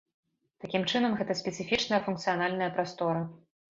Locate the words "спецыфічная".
1.43-2.01